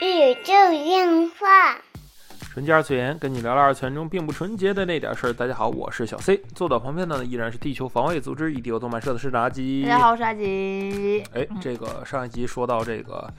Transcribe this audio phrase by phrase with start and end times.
[0.00, 0.52] 宇宙
[0.84, 1.89] 电话。
[2.52, 5.32] 纯洁二次元，跟你聊聊二次元中并不纯洁的那点事儿。
[5.32, 9.84] 大家好，我是小 C，坐到旁边的呢依然是地球防卫组织 EDO 动漫社的社长阿吉。
[9.84, 11.22] 大家好，我是阿吉。
[11.32, 13.32] 哎，这个上一集说到这个，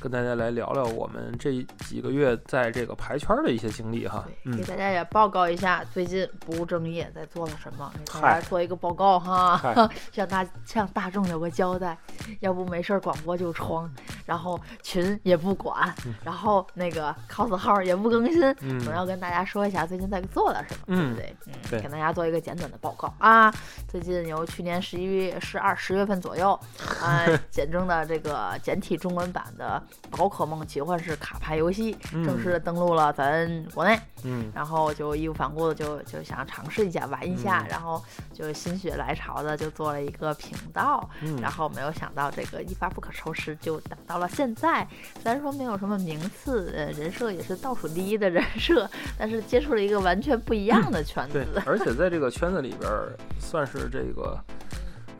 [0.00, 4.24] 跟大家来聊聊我们这几个月在这个排圈的一些经历哈。
[4.42, 11.96] 对，给嗯，大家也报告一下最近不务正业在做了什么，给大家做一个报告哈，向 大向大众有个交代。
[12.40, 13.88] 要不没事儿广播就装，
[14.24, 15.94] 然后群也不管，
[16.24, 21.36] 然后那个 cos 号也不更新，嗯总要跟大家说一下最近在做了什么，对嗯不对？
[21.46, 23.52] 嗯，对给大家做一个简短的报告啊。
[23.88, 26.58] 最近由去年十一月、十二、十月份左右，
[27.02, 29.82] 啊， 简中的这个简体中文版的
[30.16, 33.98] 《宝可梦奇幻式卡牌游戏》正式的登陆了咱国内。
[34.28, 38.02] 嗯然后就义无反顾的就就想尝试一下玩一下，嗯然后
[38.32, 44.86] 就心血来潮的就做了一个频道，嗯然后没有想到这个一发不可收拾，就打到了现在。
[45.22, 54.38] 虽然说没有什么名次，呃，人设也是倒数第一的人 设，但是接触了一个完全不一样的圈对子。，而且在这个圈子里边儿，算是这个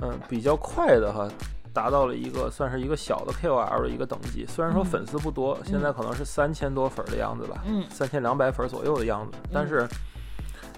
[0.01, 1.29] 嗯比较快的哈。
[1.73, 9.87] 达到了一个算是一个小的 KOL 的一个等级，虽然说嗯粉丝不多，现在可能是三千多粉儿的样子吧，嗯三千两百粉儿左右的样子，但是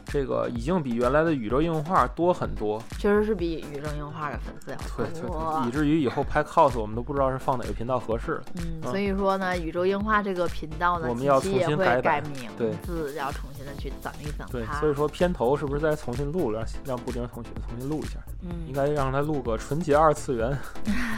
[0.08, 5.70] 这个已经比原来的宇宙硬化多很多，确实是比宇宙樱花的粉丝要对对多对，以。
[5.70, 8.40] 至于以后拍 cos 我们都不知道是放哪个频道合适。
[8.54, 12.50] 嗯，嗯所以说呢，宇宙樱花这个频道呢，我们也会重新改名
[12.84, 14.80] 字，要重新的去整一整对，它。
[14.80, 18.18] 所以说片头是不是再重新录，让让布丁同学重新录一下？
[18.42, 20.56] 嗯应嗯，该让他录个纯洁二次元。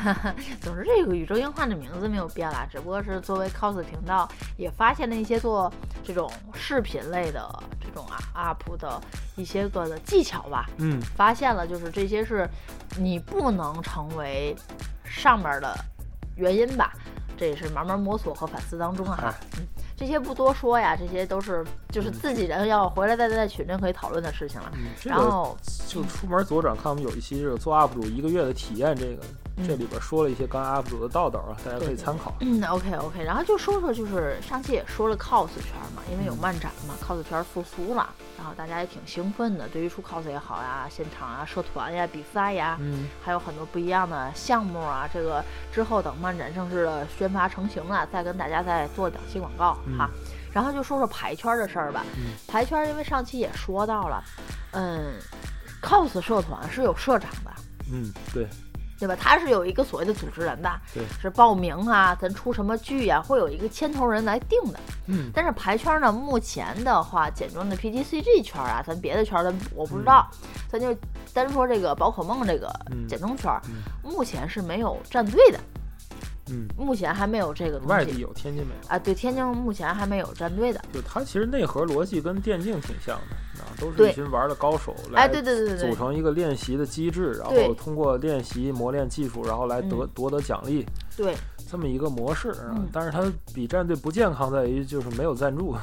[0.61, 7.47] 总之这个宇宙樱花的名字没有变啦，只不过是作为 cos 频道，也发现了一些做这种视频类的
[7.79, 9.01] 这种啊 up 的
[9.37, 10.69] 一些个的技巧吧。
[10.79, 12.49] 嗯，发现了，就是这些是
[12.99, 14.57] 你不能成为
[15.05, 15.77] 上面的
[16.37, 16.93] 原因吧。
[17.37, 19.65] 这也是慢慢摸索和反思当中啊嗯，
[19.97, 24.71] 这些不多说呀，这些都是就是自己人要回来再在群里可以讨论的事情了。
[24.75, 25.57] 嗯然后
[25.89, 32.35] 就出门左转看我们有一期这个做 UP 主一个月的体验，这个嗯这里边说了一些刚 UP 主的道道啊，大家可以参考。
[32.41, 45.09] 嗯，OK OK，然后就说说，就是上期也说了 cos 圈嘛，因为有漫展嘛、c o s 圈复苏了，然后大家也挺兴奋的，对于出 cos 也好呀，现场啊、社团呀、比赛呀，嗯还有很多不一样的项目啊。
[45.13, 50.09] 这个之后等漫展正式的宣发成型了，再跟大家再做两期广告、嗯哈。
[50.53, 52.05] 然后就说说排圈的事儿吧。
[52.17, 54.23] 嗯排圈因为上期也说到了，
[54.73, 55.15] 嗯
[55.81, 57.51] ，cos 社团是有社长的。
[57.93, 58.49] 嗯，对
[59.01, 59.17] 对吧？
[59.19, 64.79] 他是有一个所谓的组织人吧，对是报名啊，咱出什么剧呀、会有一个牵头人来定的。
[65.07, 70.29] 嗯但是排圈呢，目前的话，简装的 PGCG 圈啊，咱别的圈咱我不知道，
[70.69, 70.95] 咱就
[71.33, 75.59] 单说这个宝可梦这个嗯简装圈，嗯目前是没有战队的，
[76.51, 78.89] 嗯，目前还没有这个东西外地有天津没有？
[78.89, 78.99] 啊。
[78.99, 80.81] 对，天津目前还没有战队的。
[80.93, 90.85] 就它其实内核逻辑跟电竞挺像的，啊，都是一群玩的高手哎，来哎对对对对，组成一个练习的机制，然后通过练习磨练技术，然后来得嗯夺得奖励，
[91.17, 91.37] 对，
[91.71, 92.89] 这么一个模式啊嗯。
[92.93, 93.23] 但是它
[93.55, 95.77] 比战队不健康在于就是没有赞助。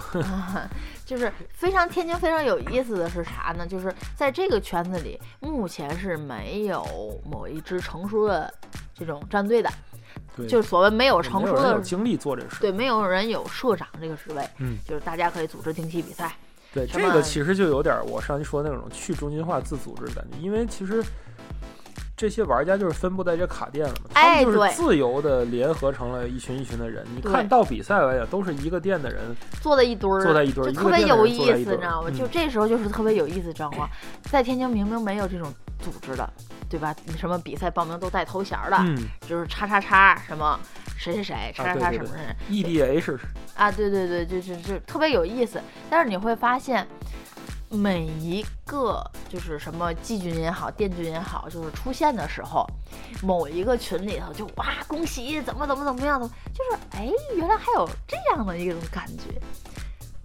[1.05, 3.65] 就是非常天津非常有意思的是啥呢？
[3.65, 6.85] 就是在这个圈子里，目前是没有
[7.25, 8.53] 某一支成熟的
[8.93, 9.96] 这种战队的，对，
[10.45, 12.57] 就是所谓没有成熟的，精力做这事。
[12.59, 16.35] 对，没有人有社长这个职位，嗯，就是大家可以组织定期比赛，
[16.73, 21.03] 对，这个其实就有点我上期说的那种去中心化自组织的感觉，因为其实。
[22.17, 27.05] 这些玩家就是分布在这卡店了嘛，他们就是自由的联合成了一群一群的人。
[27.15, 29.21] 你看到比赛来讲，都是一个店的人
[29.61, 32.09] 坐在一堆儿，坐在一堆儿，就特别有意思，你知道吗？
[32.09, 33.87] 嗯就这时候就是特别有意思知道吗，
[34.23, 36.27] 在天津明明没有这种组织的，
[36.67, 36.95] 对吧？
[37.05, 38.97] 你什么比赛报名都带头衔儿的，嗯
[39.27, 40.59] 就是叉叉叉什么
[40.97, 42.35] 谁谁谁叉叉叉什么人。
[42.49, 43.15] ，EDH
[43.55, 45.61] 啊，对对对，就就就特别有意思。
[45.87, 46.87] 但是你会发现，
[47.69, 52.65] 每一个就是什么季军也好，殿军也好，就是出现的时候，
[53.21, 59.39] 某一个群里头就哇恭喜，怎么怎么怎么样的，就是哎，原来还有这样的一种感觉。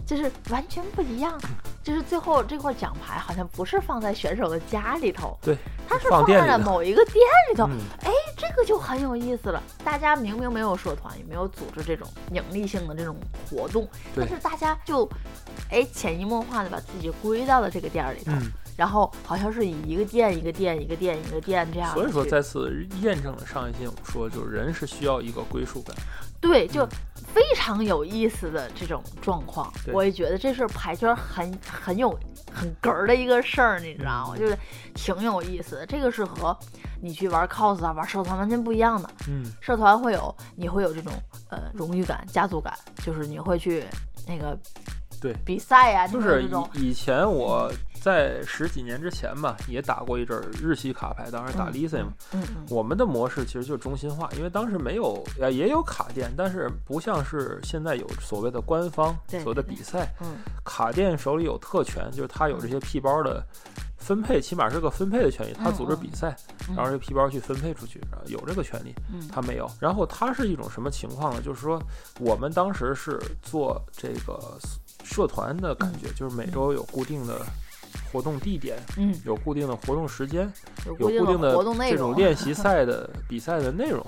[0.05, 1.41] 就是完全不一样，
[1.83, 5.57] 就是最后这块奖牌好像不是放在选手的家里头，对，
[5.89, 7.17] 他是放在放店里的某一个店
[7.51, 7.67] 里头。
[7.67, 8.11] 嗯哎，
[8.55, 9.63] 这个就很有意思了。
[9.83, 13.17] 大家明明没有社团，也没有组织这种盈利性的这种
[13.49, 15.09] 活动，但是大家就，
[15.71, 21.95] 哎，潜移默化的把自己归到了这个店儿里头，嗯，然后好像是以一个店一个店一个店一个店这样。
[21.95, 25.97] 所以说再次验证了上一期我们说，就是人是需要一个归属感。
[26.39, 26.85] 对，就
[27.33, 32.11] 非常有意思的这种状况，对我也觉得这是牌圈很很有
[32.53, 34.37] 很哏儿的一个事儿，你知道吗？
[34.37, 34.59] 就是
[34.93, 35.87] 挺有意思的。
[35.87, 36.57] 这个是和
[37.05, 39.11] 你去玩 cos 啊、玩社团完全不一样的。
[39.29, 41.13] 嗯，社团会有你会有这种
[41.49, 42.73] 呃荣誉感、家族感，
[43.05, 43.85] 就是你会去
[44.25, 44.57] 那个
[45.21, 47.69] 对比赛呀、就是以以前我
[48.01, 52.13] 在十几年之前吧，也打过一阵儿日系卡牌，当时打嗯 Lisa 嘛。
[52.33, 63.45] 嗯嗯我们的模式其实就是中心化，因为当时没有，呃，也有卡店，但是不像是现在有所谓的官方所谓的对对比赛，嗯卡店手里有特权，就是他有这些屁包的
[64.03, 66.37] 分配，起码是个分配的权利，他组织比赛，
[66.69, 69.71] 嗯然后这皮包去分配出去，啊有这个权利，嗯他没有。
[69.79, 71.41] 然后他是一种什么情况呢？
[71.41, 71.81] 就是说
[72.19, 74.59] 我们当时是做这个
[75.05, 77.41] 社团的感觉，就是每周有固定的
[78.13, 80.51] 活动地点，嗯，有固定的活动时间。
[80.85, 84.05] 有有固定的活动内这，种练习赛的比赛的内容，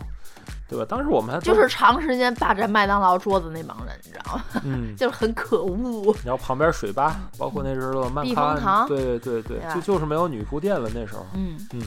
[0.68, 0.84] 对吧？
[0.88, 4.44] 当时我们还就是长时间霸占麦当劳桌子那帮人，你知道吗？
[4.64, 6.14] 嗯，就是很可恶。
[6.24, 11.82] 然后旁边水吧，包括那时候的曼避卡安，风塘对对对对就就是没有女仆店了那时候，嗯嗯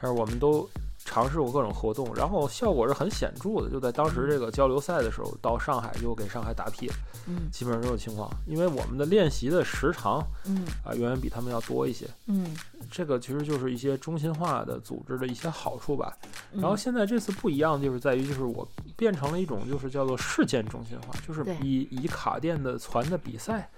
[0.00, 0.68] 但是我们都
[1.06, 3.70] 尝试过各种活动，然后效果是很显著的。
[3.70, 6.90] 就在当时这个交流赛的时候，到上海就给上海打屁，
[7.26, 12.06] 嗯基本上这种情况，因为我们的练习的时长嗯啊远远比他们要多一些。
[12.26, 12.54] 嗯。
[12.90, 16.16] 这个其实就是一些中心化的组织的一些好处吧。
[16.52, 18.66] 嗯然后现在这次不一样，就是在于就是我
[18.96, 23.68] 变成了一种就是叫做事件中心化，就是以以卡店的团的比赛，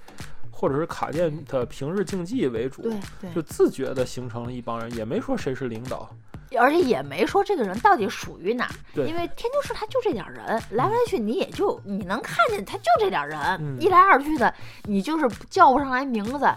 [0.50, 6.08] 或者是卡店的平日竞技为主，对对就自觉的形成了一帮人，也没说谁是领导，
[6.56, 14.52] 而且也没说这个人到底属于哪，对因为天津市他就这点人，来来去你也就你能看见他就这点人，嗯一来二去的，
[14.84, 16.48] 你就是叫不上来名字，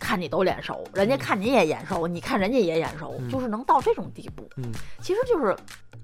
[0.00, 4.48] 看你都脸熟，人家看你也眼熟，你看人家也眼熟，嗯就是能到这种地步。
[4.56, 5.54] 嗯，其实就是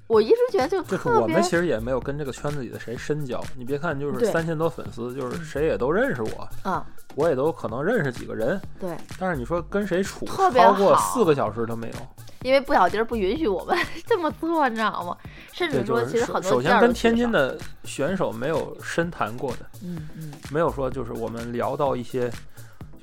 [0.06, 3.42] 我一直觉得就就是特别我们其实也没有跟这个圈子里的谁深交。
[3.56, 11.94] 你别看就是三千多粉丝，就是谁也都认识我，啊我也都可能认识几个人，对，但是你说跟谁处特别超过好四个小时都没有。
[12.42, 13.76] 因为不小丁儿不允许我们
[14.06, 15.16] 这么做，你知道吗？
[15.52, 19.66] 甚，至说，其实很多首先跟天津的选手没有深谈过的。
[19.82, 22.30] 嗯嗯没有说就是我们聊到一些，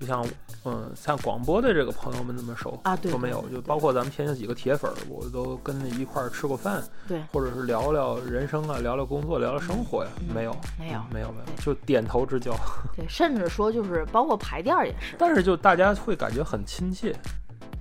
[0.03, 0.25] 就像
[0.65, 12.53] 嗯像广播的这个朋友们那么熟啊对都没有，就包括咱们天津几个铁粉儿，我都跟着一块儿吃过饭，对，或者是聊聊人生啊，聊聊工作，聊聊生活呀，嗯没有没有嗯没有没有，就点头之交，
[12.97, 17.15] 对，甚至说就是包括排店儿也是， 但是就大家会感觉很亲切。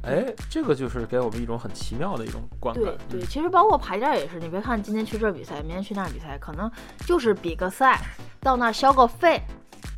[0.05, 3.21] 哎，这个就是给我们一种很奇妙的一种观感对。
[3.21, 6.71] 对，嗯其实包括排店儿也是，你别看今天去这儿比赛，明天去那儿比赛，可能
[7.07, 8.01] 就是比个赛，
[8.41, 9.41] 到那儿消个费，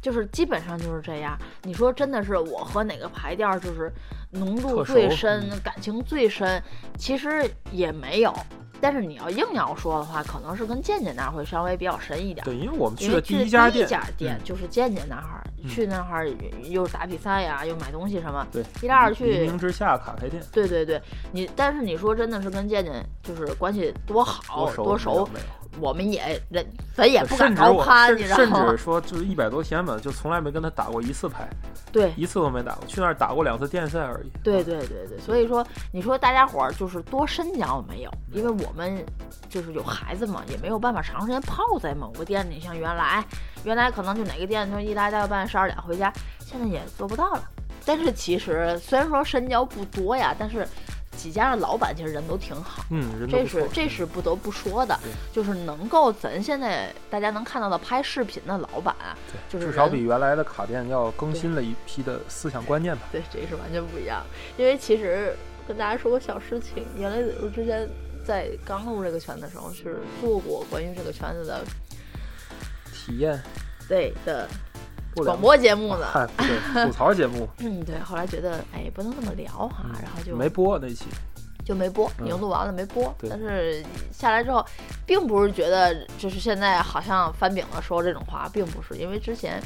[0.02, 1.36] 就是基本上就是这样。
[1.62, 3.92] 你说真的是我和哪个牌店儿就是
[4.30, 6.62] 浓度最深嗯、感情最深，
[6.98, 8.34] 其实也没有。
[8.80, 12.46] 但是你要硬要说的话，可能是跟健健那儿会稍微比较深一点儿。
[12.46, 16.28] 对，因为我们去的去的第一家店，就是健健那儿，嗯去那儿
[16.64, 21.00] 又打比赛呀，又买东西什么，对，一来二黎去明之下卡牌店对对对，
[21.32, 25.26] 你但是你说真的是跟健健就是关系多好熟多熟，
[25.80, 28.76] 我们也人咱也不敢高攀，甚你知道吗甚至？
[28.76, 31.48] 说就是一百多天吧，就从来没跟他打过一次牌，
[31.92, 34.30] 对一次都没打过，去那儿打过两次电赛而已。
[34.42, 38.10] 对对对对，所以说你说大家伙儿就是多深交没有？
[38.32, 39.04] 因为我们
[39.48, 43.24] 就是有孩子嘛，也没有办法长时间泡在某个店里，像原来
[43.64, 47.42] 原来可能就哪个店就一来到半夜十二点回家，现在也做不到了。
[47.86, 50.66] 但是其实虽然说深交不多呀，但是
[51.24, 52.84] 几家的老板其实人都挺好。
[52.90, 54.94] 嗯，人这是这是不得不说的，
[55.32, 63.04] 就是能够咱现在大家能看到的拍视频的老板啊，对就是至少比原来的卡店要更新了一批的思想观念吧。
[63.10, 64.22] 对，这是完全不一样。
[64.58, 65.34] 因为其实
[65.66, 67.88] 跟大家说个小事情，原来我之前
[68.22, 71.64] 在刚入这个圈的时候是做过关于这个圈子的
[72.92, 73.42] 体验
[73.88, 74.46] 对的
[75.22, 76.06] 广播节目的。
[76.12, 81.04] 嗨，对，吐槽节目 嗯，对，后来觉得哎不能这么聊哈，然后就没播那期，
[81.64, 83.14] 就没播，已经嗯录完了没播。
[83.18, 84.64] 对但是下来之后，
[85.06, 89.62] 并不是觉得就是现在好像翻饼了说这种话，并不是，因为之前，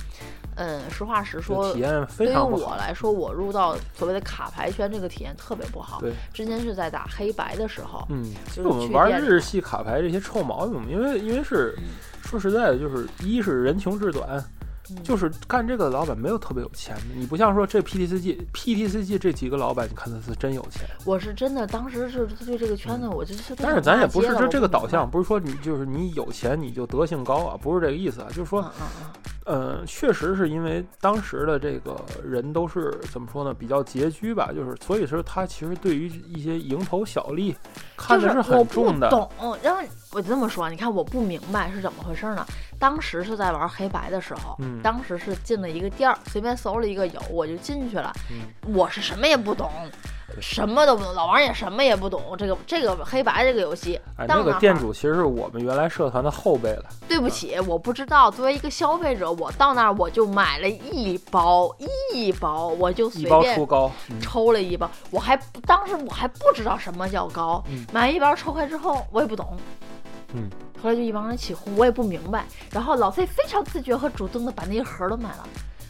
[0.57, 2.73] 嗯，实话实说体，验对于非常不好。
[2.73, 6.00] 我来说，我入到所谓的卡牌圈这个体验特别不好。
[6.00, 11.85] 对，之前是在打黑白的时候，嗯，就是我们玩日系卡牌这些臭毛病，因为因为是嗯
[12.25, 14.45] 说实在的，就是一是人穷志短，嗯
[15.02, 17.02] 就是干这个的老板没有特别有钱的。
[17.14, 20.83] 你不像说这 PTCG PTCG 这几个老板，你看他是真有钱。
[21.04, 28.62] 我是真的当时是对这个圈子，我就是但是咱也不是这这这个导向，不是说你就是你有钱你就德性高啊，不是这个意思啊，就是说
[29.49, 37.57] 呃，确实是因为当时的这个人都是怎么说呢，比较拮据吧，就是所以说他其实对于一些蝇头小利
[37.97, 39.09] 看的就是我很不重的。
[39.09, 39.31] 懂，
[39.62, 39.81] 然后
[40.12, 42.45] 我这么说，你看我不明白是怎么回事呢？
[42.78, 48.12] 当时是在玩黑白的时候，嗯当时是进了一个店儿，随便搜了一个有，我就进去了。
[48.31, 49.90] 嗯我是什么也不懂，对
[50.40, 52.23] 什么都不懂，老王也什么也不懂。
[52.37, 56.85] 这个这个黑白这个游戏，哎，那个店主其实是我们原来社团的后辈了。
[57.08, 58.30] 对不起，我不知道。
[58.30, 61.75] 作为一个消费者，我到那儿我就买了一包
[62.12, 69.56] 一包，我就随一包便出膏，嗯抽了一包，我还当时我还不知道什么叫高，嗯买一包抽开之后我也不懂，
[70.35, 70.49] 嗯，
[70.82, 75.49] 后来就一帮人起哄，我也不明白，然后老 C 非常自觉和主动的把那一盒都买了，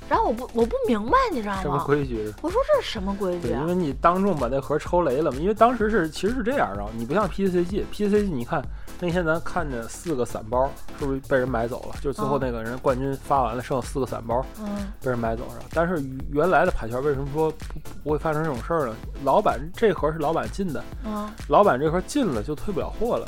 [0.08, 1.84] 然后我不我不明白，你知道吗什么？
[1.84, 2.32] 规矩？
[2.40, 3.66] 我说这是什么规矩因？
[3.66, 5.38] 为你当众把那盒抽雷了嘛。
[5.38, 8.62] 因为当时是其实是这样啊，你不像 PCG，PCG 你看
[9.00, 11.96] 那天咱看着四个散包，是不是被人买走了？
[12.00, 15.64] 就是最后哦那个人冠军发完了，剩四个散包嗯，被人买走了。
[15.74, 17.56] 但是原来的牌圈为什么说不
[18.04, 18.96] 不会发生这种事儿呢？
[19.24, 23.26] 老板这盒是老板进的，嗯，老板这盒进了就退不了货了。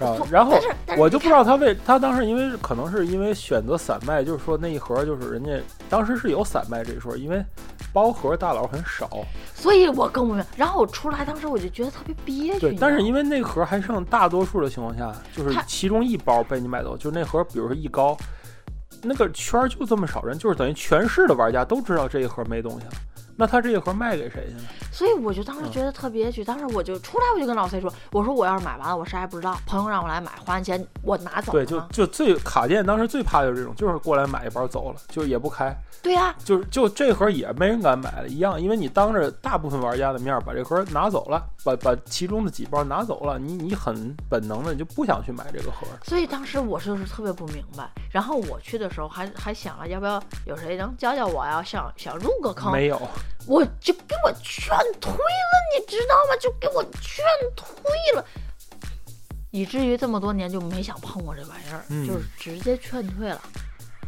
[0.00, 0.26] 是吧不？
[0.30, 0.58] 然后
[0.96, 5.50] 我就不知道他为他当时因为可能是因为选择散卖，就是说那一盒就是人家
[5.90, 7.44] 当时是有散卖这一说，因为
[7.92, 9.10] 包盒大佬很少，
[9.54, 10.48] 所以我更不明白。
[10.56, 12.76] 然后我出来，当时我就觉得特别憋屈。
[12.80, 18.16] 但是因为那盒还剩大多数的情况下，就是其中一包被你买走，就是那盒，比如说一高，
[19.02, 22.92] 那个圈就这么少人，就是等于全市的玩家都知道这一盒没东西了，
[23.40, 24.60] 那他这一盒卖给谁去呢？
[24.92, 45.86] 所以我就当时嗯觉得特憋屈，当时我就出来，我就跟老 C 说：“我说我要是买完了，我啥也不知道，朋友让我来买，花完钱我拿走对，就就最卡店当时最怕就是这种，就是过来买一包走了，就也不开，对呀、就是就这盒也没人敢买了，一样，因为你当着大部分玩家的面儿把这盒拿走了，把把其中的几包拿走了，你你很本能的你就不想去买这个盒。
[46.04, 47.88] 所以当时我就是特别不明白。
[48.10, 51.62] 然后我去的时候还还想了，要不要有谁能教教我呀？
[51.62, 53.00] 想想入个坑，没有，
[53.46, 56.36] 我就给我劝退了，你知道吗？
[56.40, 57.24] 就给我劝
[57.56, 57.66] 退
[58.14, 58.24] 了，
[59.50, 62.06] 以至于这么多年就没想碰过这玩意儿，嗯。
[62.06, 63.40] 就是直接劝退了。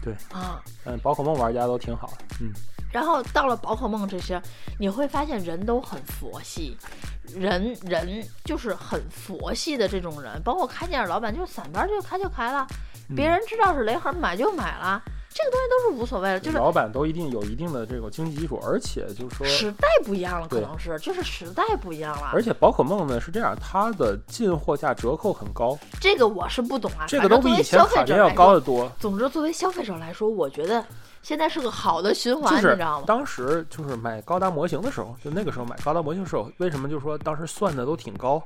[0.02, 0.14] 对。
[0.32, 2.52] 啊，嗯，宝可梦玩家都挺好的，嗯，
[2.92, 4.40] 然后到了宝可梦这些，
[4.78, 6.76] 你会发现人都很佛系，
[7.34, 12.66] 人人就是很佛系的这种人，包括开店的老板，就是散边就开就开了，
[13.08, 13.16] 嗯。
[13.16, 15.02] 别人知道是雷盒买就买了，
[15.34, 22.30] 这个东西都是无所谓的，就是老板都一定有一定的这个经济基础，而且就是说，时代不一样了，可能是就是时代不一样了。
[22.32, 28.36] 而且宝可梦呢是这样，它的进货价折扣很高，这个我是不懂啊，这个都比以前卡店要消费者来说。
[28.36, 28.92] 高得多。
[29.00, 30.84] 总之，作为消费者来说，我觉得
[31.22, 33.04] 现在是个好的循环，就是你知道吗？
[33.06, 38.42] 当时就是买高达模型的时候，就那个时候买高达模型的时候，为什么就是说当时算的都挺高，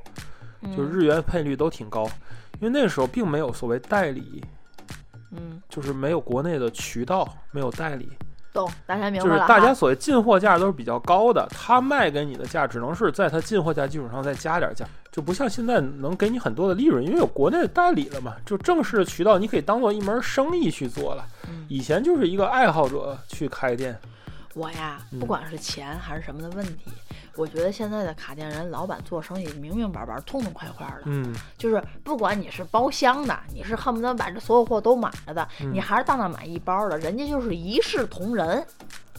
[0.75, 2.05] 就是嗯日元配率都挺高，
[2.59, 4.43] 因为那个时候并没有所谓代理，
[5.31, 8.09] 嗯，就是没有国内的渠道，没有代理，
[8.53, 9.47] 懂，大家明就是白了哈。
[9.47, 21.25] 大家所谓进货价都是比较高的，他卖给你的价只能是在他进货价基础上再加点价，就不像现在能给你很多的利润，因为有国内的代理了嘛，就正式的渠道你可以当做一门生意去做了。
[21.49, 21.65] 嗯。
[21.67, 23.99] 以前就是一个爱好者去开店，
[24.53, 25.19] 我呀，嗯。
[25.19, 26.91] 不管是钱还是什么的问题，
[27.37, 38.65] 我觉得现在的卡店人老板做生意明明白白、痛痛快快的，嗯，就是不管你是包厢的，你是恨不得把这所有货都买了的，嗯你还是到那买一包的，人家就是一视同仁，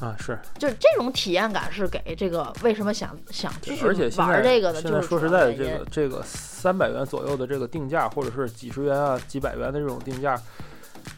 [0.01, 10.41] 啊是，就是这种体验感是给这个为什么想想继续而且玩这个的，现在就是说实在的，这个这个三百元左右的这个定价，或者是几十元啊、几百元的这种定价，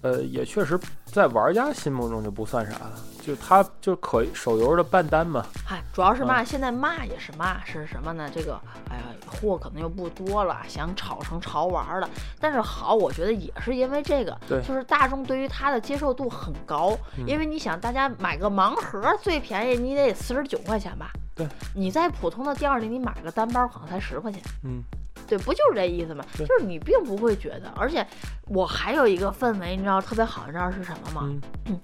[0.03, 8.31] 呃，也确实在玩家心目中就不算啥了，就他就可手游的半单嘛，嗨，主要是嗯骂，现在骂也是骂，是什么呢？
[8.33, 12.09] 这个，哎呀，货可能又不多了，想炒成潮玩儿了。
[12.41, 16.97] 但是好，我觉得也是因为这个，对就是大众对于它的接受度很高。
[17.19, 21.11] 嗯因为你想，大家买个盲盒最便宜，你得四十九块钱吧？
[21.35, 24.43] 对，你在普通的店里，你买个单包可能才十块钱。
[24.65, 24.83] 嗯，
[25.31, 26.25] 对，不就是这意思吗？
[26.37, 28.05] 就是你并不会觉得，而且
[28.49, 31.41] 我还有一个氛围，你知道特别好，你知道是什么吗？
[31.67, 31.81] 嗯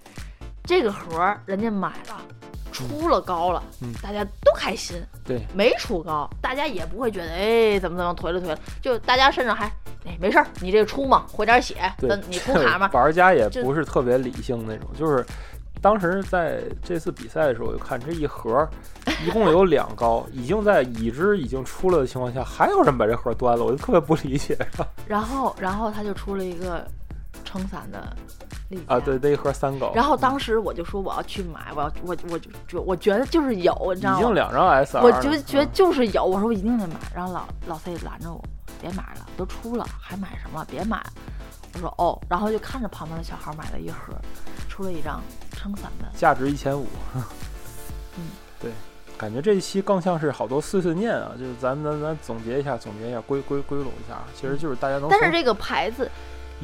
[0.64, 2.20] 这个盒人家买了，
[2.72, 5.00] 出了高了，嗯大家都开心。
[5.24, 9.66] 对，没出高，大家也不会觉得哎怎么怎么颓了颓了，就大家甚至还
[10.04, 11.76] 哎没事儿，你这出嘛，回点血，
[12.28, 15.24] 你出卡 嘛，玩家也不是特别理性那种，就是
[15.80, 18.68] 当时在这次比赛的时候，我就看这一盒
[19.24, 24.56] 一共有两高，已经在已知已经出了的情况下，还有人把这盒端了，我就特别不理解
[25.06, 26.86] 然后然后他就出了一个
[27.44, 28.14] 撑伞的
[28.68, 28.98] 例啊！
[29.00, 34.18] 对，那一盒三高，然后当时我就说我要去买，我要我我就就我觉得就是有，你知道吗？
[34.18, 36.94] 已经两张 SR，我了就觉得嗯就是有，我说我一定得买。
[37.14, 38.42] 然后老老 C 拦着我，
[38.80, 40.64] 别买了，都出了，还买什么？
[40.68, 41.04] 别买。
[41.74, 44.14] 我说哦，然后就看着旁边的小孩买了一盒，
[44.68, 46.86] 出了一张撑伞的，价值一千五。
[47.14, 48.24] 嗯，
[48.58, 48.70] 对，
[49.18, 56.10] 感觉这一期更像是好多碎碎念啊，就是咱咱咱总结一下，总结一下，归归归拢一下，其实就是大家能但是这个牌子，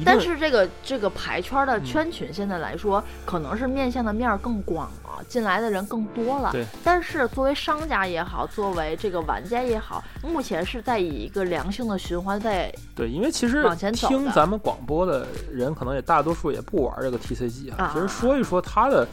[0.05, 6.51] 但是这个这个牌圈的嗯圈群现在来说，可能是面向的面儿更广了，进来的人更多了。
[6.51, 6.65] 对。
[6.83, 17.85] 但是作为商家也好，作为这个玩家也好，目前是在以一个良性的循环在对，因为其实往前走听咱们广播的人，可能也大多数也不玩这个 TCG 啊。
[17.85, 19.07] 啊其实说一说它的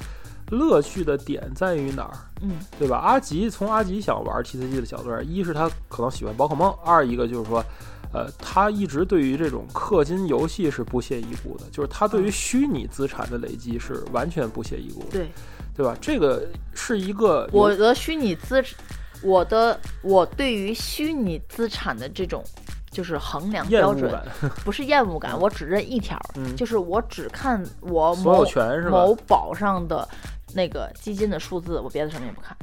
[0.50, 2.99] 乐趣的点在于哪儿，嗯对吧？
[2.99, 7.64] 阿吉从阿吉想玩 TCG 的角度来，一是他可能喜欢宝可梦，二一个就是说。
[8.12, 15.30] 呃，他一直对于这种氪金游戏是不屑一顾的，就是他对于虚拟资产的累积是完全不屑一顾的，对
[15.76, 15.97] 对吧？
[16.00, 18.61] 这个是一个我的虚拟资，
[19.23, 22.42] 我的我对于虚拟资产的这种
[22.90, 24.21] 就是衡量标准，
[24.64, 28.12] 不是厌恶感，我只认一条，嗯就是我只看我？
[28.16, 30.09] 某宝上的
[30.54, 32.57] 那个基金的数字，我别的什么也不看。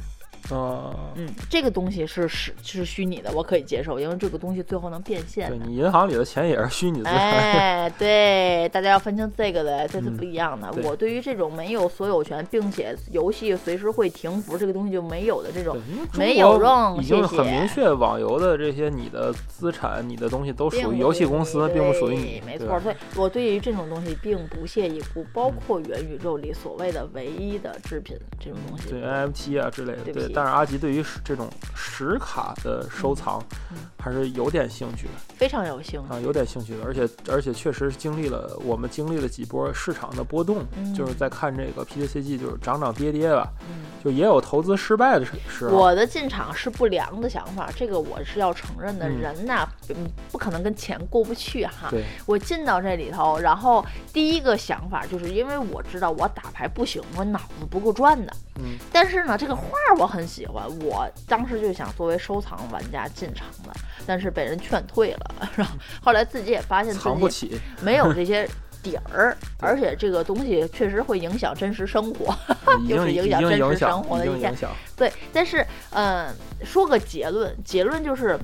[0.49, 5.49] 呃，嗯，这个东西是是是虚拟的，我可以接受，因为这个东西最后能变现。
[5.49, 10.71] 对你银行里的钱也是虚拟资产，哎，对，大家要分清这个的，这是嗯不一样的。
[10.71, 15.77] 对我对于这种没有所有权，并且游戏随时会停服，这个东西就没有的这种
[16.17, 16.57] 没有
[16.99, 28.89] 已经很明确，网游的这些你的资产、你的东西都属于游戏公司，并不属于你，没错，对吧所以我对于这种东西并不屑一顾，包括元宇宙里所谓的唯一的制品这种东西。
[28.89, 30.13] 对 NFT 啊之类的，对。
[30.13, 36.13] 对但是阿吉对于这种实卡的收藏嗯还是有点兴趣的非常有兴趣。
[36.13, 45.75] 啊，有点兴趣的，而且而且确实经历了我们经历了几波市场的波动，嗯就是在看这个 PTCG 就是涨涨跌跌吧，嗯，就也有投资失败的时时候。
[45.75, 49.05] 我的进场是不良的想法，这个我是要承认的。
[49.09, 51.87] 嗯人呐，嗯不可能跟钱过不去哈。
[51.89, 58.31] 对，我进到这里头，然后第一个想法就是因为我知道我打牌不行，我脑子不够转的。
[58.59, 63.71] 嗯，但是呢，这个画我很喜欢，我当时就想作为收藏玩家进场的，
[64.05, 65.49] 但是被人劝退了。
[65.55, 68.47] 然后后来自己也发现自藏不己起，没有这些
[68.81, 72.33] 底儿， 而且这个东西确实会影响真实生活。
[72.81, 74.71] 已又 是影响真实生活，的一天已经影响。
[74.95, 76.33] 对，但是嗯、
[76.63, 78.39] 说个结论，结论就是。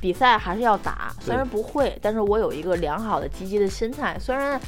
[0.00, 4.16] 比赛还是要打，虽然不会，但是我有一个良好的积极的心态。
[4.18, 4.58] 虽然，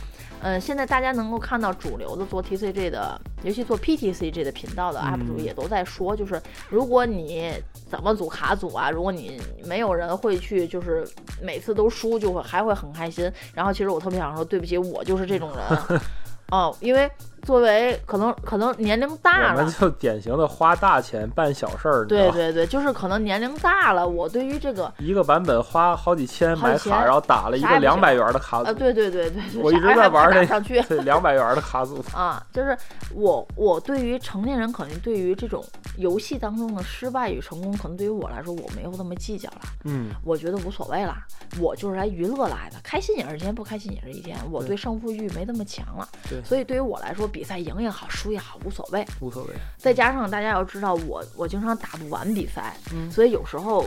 [0.42, 7.52] 嗯、现在大家能够看到主流的做 TCG 的，尤其做 PTCG 的频道的 UP 主嗯也都在说，就是如果你
[7.88, 11.08] 怎么组卡组啊，如果你没有人会去，就是
[11.40, 13.30] 每次都输，就会还会很开心。
[13.54, 16.00] 然后其实我特别想说，对不起，我就是这种人。
[16.50, 17.10] 哦，因为
[17.42, 19.60] 作为可能可能年龄大了。
[19.60, 30.42] 我们，就典型的花大钱办小事儿，对对对，就是可能年龄大了，我对于这个一个版本花好几千买卡，然后打了一个两百元的卡啊，组，啊对对对，对我一直在玩那
[31.02, 32.76] 两百元的卡组， 啊，就是
[33.14, 35.64] 我我对于成年人可能对于这种
[35.98, 41.14] 游戏当中的失败与成功，可能对于我来说我没有那么计较了，嗯，我觉得无所谓了，
[41.60, 44.72] 我就是来娱乐来的，开心也是一天，不开心也是一天，我对。
[44.72, 46.42] 对胜负欲没那么强了，对。
[46.42, 49.04] 所以对于我来说，比赛赢也好，输也好，无所谓。
[49.20, 53.84] 无所谓，再加上大家要知道我，我经常打不完比赛，嗯所以有时候，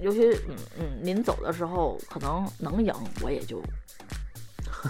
[0.00, 3.62] 尤其嗯嗯临走的时候，可能能赢我也就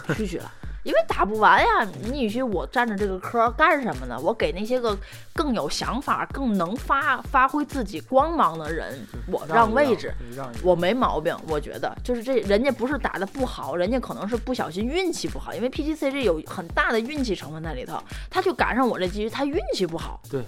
[0.16, 0.50] 嘘嘘了。
[0.82, 4.18] 因为打不完呀，你与其我占着这个科干什么呢？
[4.20, 4.96] 我给那些个
[5.34, 10.14] 更有想法、更能发发挥自己光芒的人，我让位置，，
[10.62, 11.36] 我没毛病。
[11.48, 20.20] 我觉得就是这人家不是打的不好，人家可能是不小心运气不好，因为 PGC 这有很大的运气成分在里头，他就赶上我这局，他运气不好。
[20.30, 20.42] 对，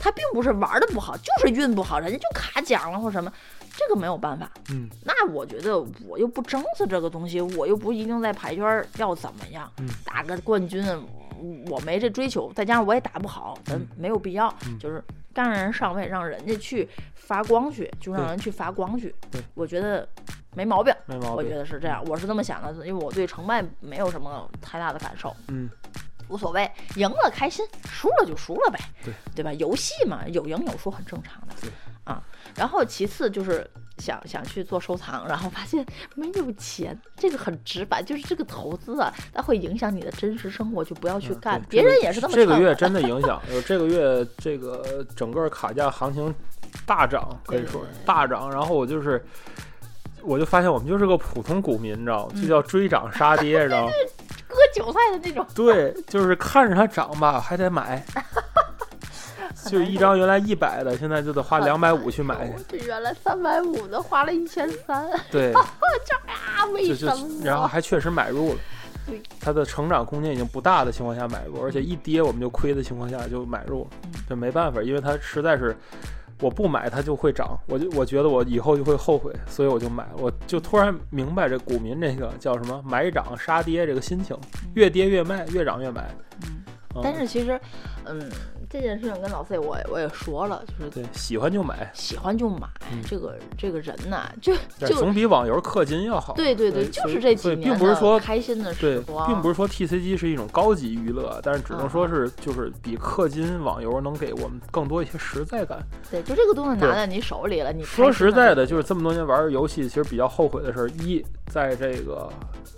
[0.00, 3.30] 他并不是玩的不好，就是运不好，人家就卡奖了或什么，
[3.76, 4.50] 这个没有办法。
[4.70, 10.82] 嗯那我觉得我又不争死这个东西，我又不一定在牌圈儿要怎么样，嗯打个冠军，
[11.68, 20.08] 我没这追求，再加上我也打不好，咱嗯没有必要，嗯就是干让人上位，让人家去发光去，就让人去发光去对，我觉得
[20.54, 20.92] 没毛病。
[21.06, 25.70] 没毛病我觉，得是这样，我是这么想的，因为我对成败没有什么太大的感受，嗯
[26.30, 29.52] 无所谓，赢了开心，输了就输了呗，对对吧？
[29.54, 31.70] 游戏嘛，有赢有输很正常的对，
[32.04, 32.22] 啊。
[32.56, 41.62] 然后其次就是想想去做收藏，然后发现没有钱，这个很直白，就是这个投资啊，它会影响你的真实生活，就不要去嗯干。
[41.68, 46.34] 别人也是这么这个月真的 影响，有这个月这个整个卡价行情
[46.86, 48.50] 大涨，可以说大涨。
[48.50, 49.24] 然后我就是，
[50.22, 52.32] 我就发现我们就是个普通股民，你知道吗？
[52.34, 53.92] 嗯就叫追涨杀跌，知道吗？
[54.74, 55.46] 割韭菜的那种。
[55.54, 58.04] 对，就是看着它涨吧，还得买。
[59.66, 62.50] 就是一张原来一百的，现在就得花两百五去买。
[62.68, 67.44] 这 原来三百五的，花了一千三，对， 啊，为什么？
[67.44, 68.60] 然后还确实买入了。
[69.06, 73.90] 对，它的成长空间已经不大的情况下买入，而且一跌我们就亏的情况下就买入了，
[74.28, 75.76] 这没办法，因为它实在是。
[76.40, 80.12] 我不买它就会涨，我就我觉得我以后就会后悔，所以我就买了。
[80.18, 84.36] 我就突然明白这股民这个叫什么买涨杀跌这个心情，
[84.74, 86.10] 越跌越卖，越涨越买。
[86.42, 86.62] 嗯，
[86.94, 87.60] 嗯但是其实，
[88.06, 88.30] 嗯，
[88.70, 96.34] 这件事情跟老 C 我也我也说了，就是对喜欢就买，喜欢就买，嗯这个这个人呐，就就总比网游氪金要好。
[96.34, 105.84] 对对对，就是这几年并不是说开心的对时，光，并不是说 TCG 是一种高级娱乐，但是只能说嗯是就是比氪金网游能给我们更多一些实在感。
[106.08, 112.28] 对，就这个东西拿在你手里了，你说实在的，就是这么多年玩游戏，其实比较后悔的事儿，一在这个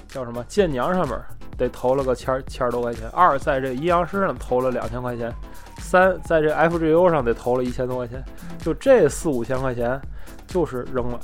[0.08, 1.18] 叫什么剑娘上面
[1.58, 5.30] 得投了个千儿千儿多块钱；二在这阴阳师上投了两千块钱；
[5.92, 8.18] 三在这 FGO 上得投了一千多块钱。
[8.50, 10.00] 嗯就这四五千块钱，
[10.46, 11.18] 就是扔了。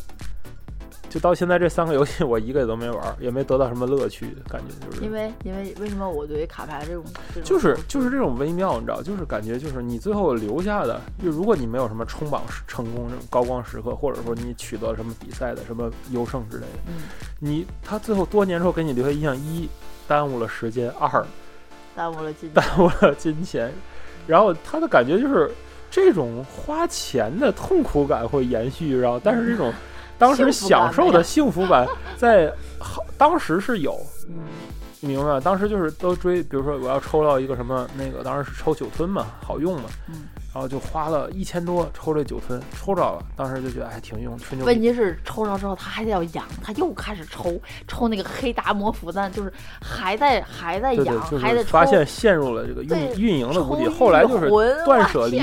[1.09, 7.03] 就到现在这三个游戏，我一个也都没玩儿，也没得到什么乐趣，感觉就是因为因为为什么我对卡牌这种
[7.33, 17.05] 这种就是就是这种微妙，你知道，就是感觉就是你最后留下的，就如果你没有什么冲榜成功这种高光时刻，或者说你取得什么比赛的什么优胜之类的，嗯，
[17.39, 19.69] 你他最后多年之后给你留下印象：一，
[20.07, 21.25] 耽误了时间；二，
[21.95, 23.73] 耽误了金耽误了金钱。
[24.29, 25.51] 然后他的感觉就是
[25.91, 29.73] 这种花钱的痛苦感会延续，然后但是这种
[30.19, 31.85] 当时享受的幸福感
[32.17, 34.37] 在好当时是有，嗯
[35.01, 35.41] 你明白吗？
[35.41, 40.29] 当时就是都追，比如说我要抽到一个什么那个，当时是抽九吞嘛，好用嘛，嗯。
[40.55, 44.73] 然后就花了一千多抽这九吞，抽着了，当时就觉得还挺用，吹牛逼。
[44.73, 54.51] 问题是抽着之后，他还得要养，他又开始抽抽那个黑达摩斧弹，就是还在还在对对养，，就是还在抽发现陷入了这个运运营的谷底，后来就是
[54.85, 55.41] 断舍离，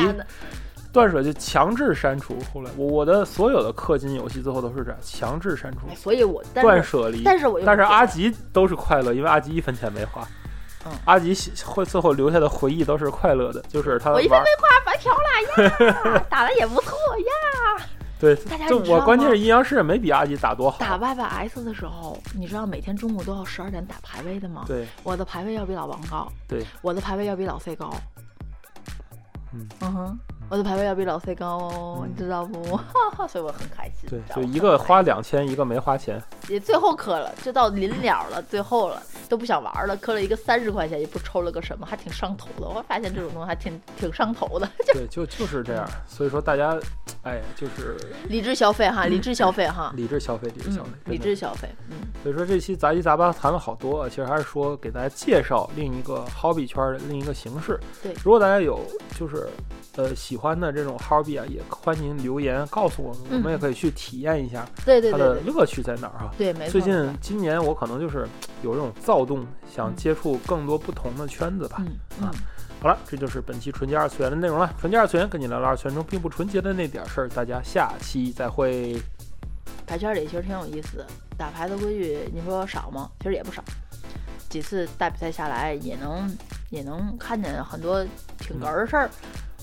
[0.95, 2.37] 断舍就强制删除。
[2.53, 7.21] 后来我我的所有的氪金游戏最后都是这样，强制删除，哎所以我断舍离。
[7.23, 10.25] 但是我但是阿吉都是快乐，因为阿吉一分钱没花。
[10.85, 17.85] 嗯阿吉会最后留下的回忆都是快乐的，就是他我一分没花白嫖了呀，打的也不错呀。
[18.17, 20.77] 对大家，就你知道我关键是阴阳师也没比阿吉打多好。
[20.77, 24.63] 打 YYS 的时候，你知道每天中午都要十二点打排位的吗？
[24.67, 27.91] 对，我的排位要比老王高，对，我的排位要比老 C 高。
[29.53, 32.79] 嗯嗯哼，我的排位要比老 C 高哦，嗯你知道不？
[33.27, 34.07] 所以我很开心。
[34.09, 36.21] 对就一个花两千，一个没花钱。
[36.47, 42.67] 也最后磕了，就到临了了，最后了都不想玩了，磕了一个三十块钱，也不抽了个什么，还挺上头的。
[42.67, 45.83] 我发现这种东西还挺挺上头的， 对，就就是这样。
[46.07, 46.77] 所以说大家，
[47.23, 47.97] 哎，就是
[48.29, 57.79] 理智消费哈，理智消费哈，理智消费，理智消费嗯，，理智消费，嗯所以说这期杂七杂八谈了好多啊，其实还是说给大家介绍另一个 hobby 圈的另一个形式。
[58.03, 58.79] 对如果大家有
[59.17, 59.47] 就是
[59.95, 66.31] 呃喜欢的这种 hobby 啊，也欢迎留言告诉我们，嗯我们也可以去体验一下对对它对对的乐趣在哪儿哈。
[66.37, 66.71] 对，没错。
[66.71, 68.27] 最近今年我可能就是
[68.61, 71.77] 有这种躁动，想嗯接触更多不同的圈子吧。
[71.79, 72.31] 嗯嗯，
[72.81, 74.73] 好了，这就是本期纯洁二次元的内容了。
[74.79, 79.01] 纯洁二次元跟你聊聊二次元中并不纯洁的那点事儿，大家下期再会。
[79.87, 83.09] 牌圈里其实挺有意思的，打牌的规矩你说少吗？
[83.19, 83.63] 其实也不少。
[84.49, 86.35] 几次大比赛下来，也能
[86.69, 88.03] 也能看见很多
[88.39, 89.09] 挺哏儿的事儿。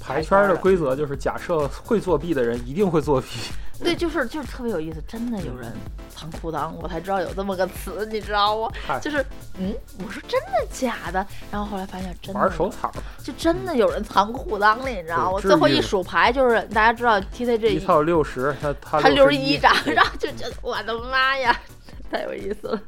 [0.02, 3.28] 牌圈的规则就是，假设会作弊的人一定会作弊。
[3.82, 5.72] 对，就是就是特别有意思，真的有人
[6.08, 8.70] 藏裤裆，我才知道有这么个词，你知道吗？
[9.00, 9.24] 就是
[9.58, 11.26] 嗯，我说真的假的？
[11.50, 12.92] 然后后来发现真的玩有手草，
[13.24, 15.40] 就真的有人藏裤裆里，你知道吗？
[15.40, 21.58] 对最后一数牌，就是大家知道 TCG 一套六十，他他他六十一一张，然后就觉得我的妈呀，
[22.08, 22.80] 太有意思了。